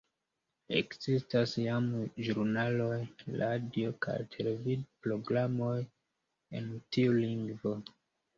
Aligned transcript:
Ekzistas 0.77 1.51
jam 1.63 1.89
ĵurnaloj, 2.27 2.95
radio‑ 3.43 3.93
kaj 4.07 4.17
televid‑programoj 4.37 5.77
en 6.63 6.73
tiu 6.97 7.15
lingvo. 7.21 7.77